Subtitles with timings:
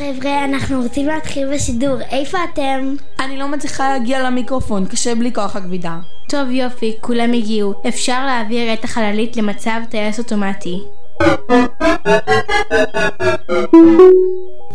[0.00, 2.00] חבר'ה, אנחנו רוצים להתחיל בשידור.
[2.10, 2.94] איפה אתם?
[3.20, 5.98] אני לא מצליחה להגיע למיקרופון, קשה בלי כוח הכבידה.
[6.28, 7.74] טוב יופי, כולם הגיעו.
[7.88, 10.78] אפשר להעביר את החללית למצב טייס אוטומטי.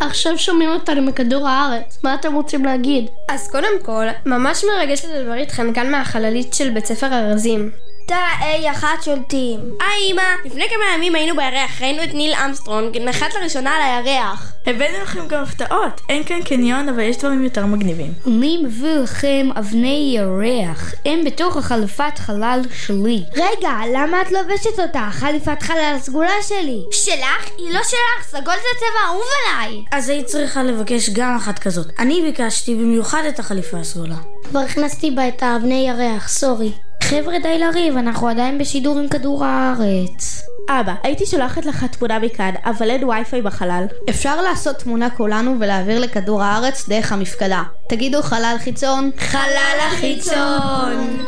[0.00, 3.04] עכשיו שומעים אותנו מכדור הארץ, מה אתם רוצים להגיד?
[3.28, 7.70] אז קודם כל, ממש מרגש לדבר איתכם כאן מהחללית של בית ספר ארזים.
[8.06, 9.60] תא A אחת שולטים.
[9.80, 14.52] היי אמא, לפני כמה ימים היינו בירח, ראינו את ניל אמסטרונג נחת לראשונה על הירח.
[14.66, 18.12] הבאנו לכם גם הפתעות, אין כאן קניון אבל יש דברים יותר מגניבים.
[18.26, 23.22] אני מביא לכם אבני ירח, הם בתוך החליפת חלל שלי.
[23.32, 25.08] רגע, למה את לובשת אותה?
[25.12, 26.80] חליפת חלל סגולה שלי.
[26.92, 27.50] שלך?
[27.58, 29.84] היא לא שלך, סגול זה צבע אהוב עליי.
[29.92, 31.86] אז היית צריכה לבקש גם אחת כזאת.
[31.98, 34.16] אני ביקשתי במיוחד את החליפה הסגולה.
[34.48, 36.72] כבר הכנסתי בה את האבני ירח, סורי.
[37.08, 40.42] חבר'ה די לריב, אנחנו עדיין בשידור עם כדור הארץ.
[40.68, 43.84] אבא, הייתי שולחת לך תמונה מכאן, אבל אין וי-פיי בחלל.
[44.10, 47.62] אפשר לעשות תמונה כולנו ולהעביר לכדור הארץ דרך המפקדה.
[47.88, 49.10] תגידו חלל חיצון.
[49.18, 51.26] חלל החיצון!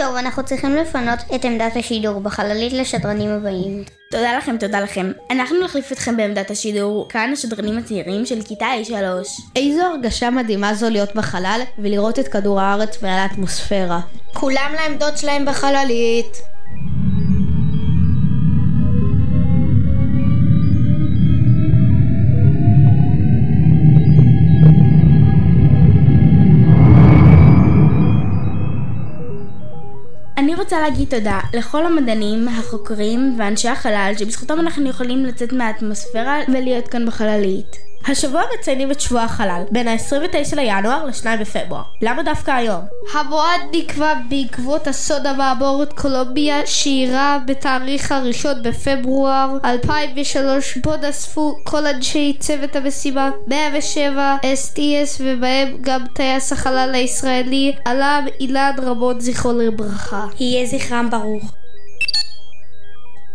[0.00, 3.84] טוב, אנחנו צריכים לפנות את עמדת השידור בחללית לשדרנים הבאים.
[4.10, 5.12] תודה לכם, תודה לכם.
[5.30, 8.92] אנחנו נחליף אתכם בעמדת השידור, כאן השדרנים הצעירים של כיתה A3.
[9.56, 14.00] איזו הרגשה מדהימה זו להיות בחלל ולראות את כדור הארץ ועל האטמוספירה.
[14.34, 16.36] כולם לעמדות שלהם בחללית.
[30.60, 37.06] רוצה להגיד תודה לכל המדענים, החוקרים ואנשי החלל שבזכותם אנחנו יכולים לצאת מהאטמוספירה ולהיות כאן
[37.06, 37.89] בחללית.
[38.06, 41.82] השבוע מציינים את שבוע החלל, בין ה-29 לינואר ל-2 בפברואר.
[42.02, 42.80] למה דווקא היום?
[43.14, 52.36] המועד נקבע בעקבות הסוד המעבורת קולומביה שאירע בתאריך הראשון בפברואר 2003 בו נאספו כל אנשי
[52.38, 60.26] צוות המשימה 107 STS ובהם גם טייס החלל הישראלי עליו אילן רמון זכרו לברכה.
[60.40, 61.59] יהיה זכרם ברוך.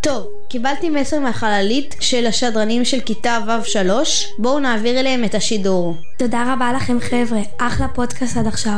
[0.05, 3.89] טוב, קיבלתי מסר מהחללית של השדרנים של כיתה ו'3
[4.38, 5.95] בואו נעביר אליהם את השידור.
[6.19, 8.77] תודה רבה לכם חבר'ה, אחלה פודקאסט עד עכשיו.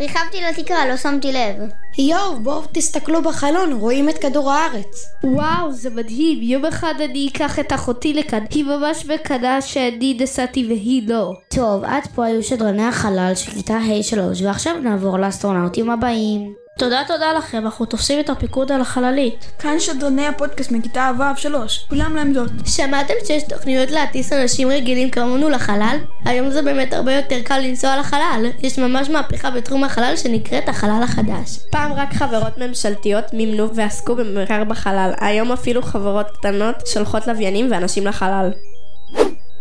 [0.00, 1.56] ריחבתי לתקרה, לא שמתי לב.
[1.98, 5.06] יואו, בואו תסתכלו בחלון, רואים את כדור הארץ.
[5.24, 10.66] וואו, זה מדהים, יום אחד אני אקח את אחותי לכאן, היא ממש מקנאה שאני נסעתי
[10.66, 11.32] והיא לא.
[11.48, 16.67] טוב, עד פה היו שדרני החלל של כיתה ה'3 ועכשיו נעבור לאסטרונאוטים הבאים.
[16.78, 19.52] תודה תודה לכם, אנחנו תופסים את הפיקוד על החללית.
[19.58, 21.48] כאן שדרני הפודקאסט מכיתה ו'3,
[21.88, 22.50] כולם לעמדות.
[22.66, 25.96] שמעתם שיש תוכניות להטיס אנשים רגילים כמונו לחלל?
[26.24, 28.46] היום זה באמת הרבה יותר קל לנסוע לחלל.
[28.60, 31.58] יש ממש מהפכה בתחום החלל שנקראת החלל החדש.
[31.70, 38.06] פעם רק חברות ממשלתיות מימנו ועסקו במחקר בחלל, היום אפילו חברות קטנות שולחות לוויינים ואנשים
[38.06, 38.50] לחלל.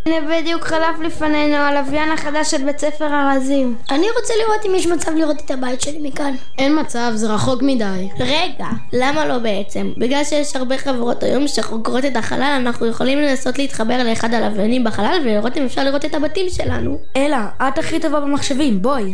[0.07, 3.75] הנה בדיוק חלף לפנינו הלוויין החדש של בית ספר ארזים.
[3.91, 6.35] אני רוצה לראות אם יש מצב לראות את הבית שלי מכאן.
[6.57, 8.09] אין מצב, זה רחוק מדי.
[8.19, 9.91] רגע, למה לא בעצם?
[9.97, 15.19] בגלל שיש הרבה חברות היום שחוקרות את החלל, אנחנו יכולים לנסות להתחבר לאחד הלוויינים בחלל
[15.23, 16.99] ולראות אם אפשר לראות את הבתים שלנו.
[17.17, 19.13] אלה, את הכי טובה במחשבים, בואי.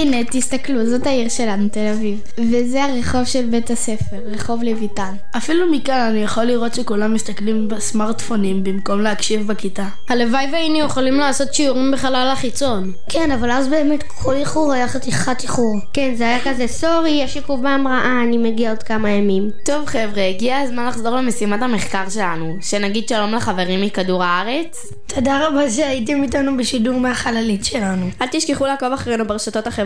[0.00, 2.20] הנה, תסתכלו, זאת העיר שלנו, תל אביב.
[2.50, 5.14] וזה הרחוב של בית הספר, רחוב לויטן.
[5.36, 9.86] אפילו מכאן אני יכול לראות שכולם מסתכלים בסמארטפונים במקום להקשיב בכיתה.
[10.08, 12.92] הלוואי והיינו יכולים לעשות שיעורים בחלל החיצון.
[13.08, 15.80] כן, אבל אז באמת כל איחור היה חתיכת איחור.
[15.92, 19.50] כן, זה היה כזה, סורי, יש עיכוב בהמראה, אני מגיע עוד כמה ימים.
[19.64, 22.56] טוב חבר'ה, הגיע הזמן לחזור למשימת המחקר שלנו.
[22.60, 24.92] שנגיד שלום לחברים מכדור הארץ.
[25.06, 28.06] תודה רבה שהייתם איתנו בשידור מהחללית שלנו.
[28.22, 29.85] אל תשכחו לעקוב אחרינו ברשתות החברתיות.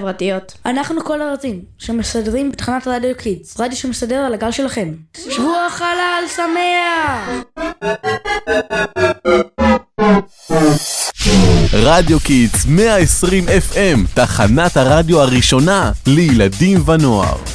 [0.66, 4.94] אנחנו קול הרצים, שמשדרים בתחנת רדיו Kids, רדיו שמשדר על הגל שלכם.
[5.30, 7.30] שבוע חלל שמח!
[11.72, 17.49] רדיו Kids 120 FM, תחנת הרדיו הראשונה לילדים ונוער.